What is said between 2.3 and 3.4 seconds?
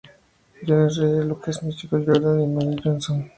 y Magic Johnson.